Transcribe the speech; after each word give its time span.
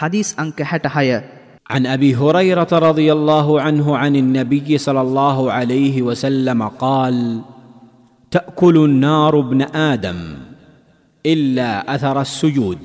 حديث 0.00 0.39
أنك 0.39 0.63
حتى 0.63 1.21
عن 1.69 1.85
ابي 1.87 2.15
هريره 2.15 2.67
رضي 2.71 3.11
الله 3.11 3.61
عنه 3.61 3.97
عن 3.97 4.15
النبي 4.15 4.77
صلى 4.77 5.01
الله 5.01 5.51
عليه 5.51 6.01
وسلم 6.01 6.67
قال 6.67 7.41
تاكل 8.31 8.75
النار 8.77 9.39
ابن 9.39 9.61
ادم 9.61 10.19
الا 11.25 11.95
اثر 11.95 12.21
السجود 12.21 12.77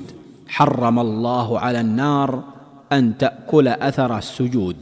حرم 0.47 0.99
الله 0.99 1.59
على 1.59 1.79
النار 1.81 2.43
ان 2.91 3.17
تاكل 3.17 3.67
اثر 3.67 4.11
السجود 4.17 4.81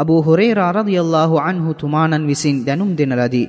Abu 0.00 0.14
ಹುರೇರಾ 0.26 0.64
ರದಿಯಲ್ಲಾಹು 0.76 1.34
ಅನ್ಹು 1.42 1.72
ತುಮಾನನ್ 1.80 2.24
within 2.30 2.62
ದನುಂ 2.68 2.88
ದಿನಲದಿ 3.00 3.42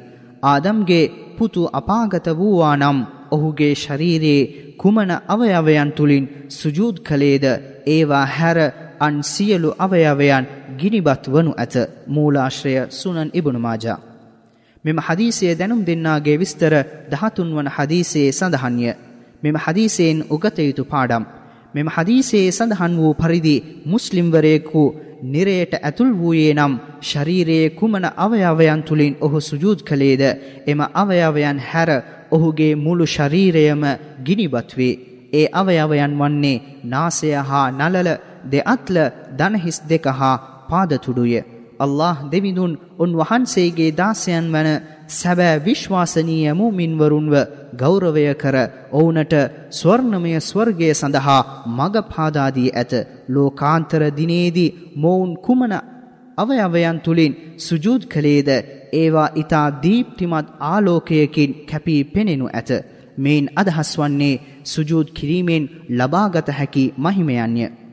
ಆದಮ್ಗೆ 0.51 0.99
ಪುತು 1.37 1.63
ಅಪಾಗತ 1.79 2.27
ವೂವಾ 2.39 2.71
ನಂ 2.81 2.97
ඔහුගේ 3.35 3.73
ශරීරයේ 3.75 4.49
කුමන 4.75 5.11
අවයවයන් 5.27 5.91
තුළින් 5.91 6.25
සුජූද් 6.51 6.95
කළේද? 6.99 7.45
ඒවා 7.87 8.25
හැර 8.27 8.57
අන් 8.99 9.15
සියලු 9.25 9.69
අවයවයන් 9.79 10.45
ගිනිබත් 10.77 11.23
වනු 11.27 11.51
ඇත. 11.53 11.75
මූලාශ්‍රය 12.07 12.73
සුනන් 12.91 13.29
ඉබුණු 13.33 13.59
මාජා. 13.59 13.99
මෙම 14.85 14.97
හදීසය 14.99 15.45
දැනුම් 15.53 15.81
දෙන්නාගේ 15.83 16.37
විස්තර 16.37 16.73
දහතුන් 17.11 17.49
වන 17.55 17.69
හදීසයේ 17.69 18.31
සඳහන්ය. 18.31 18.93
මෙම 19.43 19.55
හදීසයෙන් 19.57 20.19
උගත 20.29 20.57
යුතු 20.59 20.83
පාඩම්. 20.85 21.23
මෙම 21.73 21.87
හදීසයේ 21.87 22.51
සඳහන් 22.51 22.93
වූ 22.97 23.13
පරිදි 23.13 23.55
මුස්ලිම්වරයෙකු 23.85 24.83
නිරයට 25.23 25.73
ඇතුල් 25.77 26.11
වූයේ 26.13 26.53
නම් 26.53 26.73
ශරීරයේ 27.01 27.69
කුමන 27.71 28.05
අවයවයන් 28.17 28.81
තුළින් 28.83 29.15
ඔහු 29.21 29.39
සුජූද් 29.41 29.79
කළේද 29.83 30.23
එම 30.67 30.79
අවයවයන් 30.93 31.59
හැර 31.61 31.89
ඔහුගේ 32.31 32.75
මුළු 32.75 33.05
ශරීරයම 33.07 33.83
ගිනිබත් 34.23 34.69
වේ. 34.77 34.99
ඒ 35.33 35.47
අවයවයන් 35.53 36.13
වන්නේ 36.13 36.63
නාසය 36.85 37.29
හා 37.41 37.67
නලල 37.71 38.09
දෙඅත්ල 38.45 38.97
දනහිස් 39.37 39.77
දෙක 39.83 40.05
හා 40.11 40.41
පාදතුඩුය. 40.69 41.43
අල්له 41.77 42.15
දෙවිඳුන් 42.31 42.73
උන්වහන්සේගේ 42.99 43.91
දාසයන් 43.93 44.45
වන 44.53 44.69
සැබෑ 45.09 45.63
විශ්වාසනීය 45.65 46.53
මූමින්වරුන්ව 46.53 47.35
ගෞරවය 47.75 48.25
කර 48.33 48.55
ඔවුනට 48.91 49.33
ස්වර්ණමය 49.71 50.33
ස්වර්ගය 50.41 50.89
සඳහා 50.93 51.41
මග 51.77 51.95
පාදාදී 52.13 52.69
ඇත. 52.71 52.93
ලෝකාන්තර 53.29 54.03
දිනේදී 54.17 54.75
මොවුන් 54.95 55.31
කුමන 55.37 55.73
අවයවයන් 56.37 56.99
තුළින් 56.99 57.37
සුජූද් 57.57 58.01
කළේද? 58.05 58.49
ඒවා 58.93 59.29
ඊතා 59.35 59.67
දීප්තිමත් 59.83 60.47
ආලෝකයකින් 60.65 61.55
කැපී 61.65 62.01
පෙනෙනු 62.05 62.47
ඇත. 62.49 62.69
මේන් 63.17 63.45
අදහස් 63.55 63.91
වන්නේ 63.99 64.41
සුජූද් 64.63 65.07
කිරීමෙන් 65.13 65.63
ලබාගත 65.89 66.47
හැකි 66.49 66.93
මහිමයන්ය. 66.97 67.84